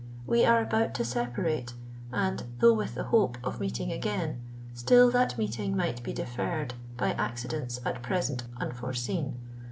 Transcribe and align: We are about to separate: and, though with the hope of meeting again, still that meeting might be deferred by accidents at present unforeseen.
We 0.25 0.45
are 0.45 0.59
about 0.59 0.95
to 0.95 1.05
separate: 1.05 1.75
and, 2.11 2.41
though 2.57 2.73
with 2.73 2.95
the 2.95 3.03
hope 3.03 3.37
of 3.43 3.59
meeting 3.59 3.91
again, 3.91 4.41
still 4.73 5.11
that 5.11 5.37
meeting 5.37 5.77
might 5.77 6.01
be 6.01 6.11
deferred 6.11 6.73
by 6.97 7.11
accidents 7.11 7.79
at 7.85 8.01
present 8.01 8.45
unforeseen. 8.57 9.37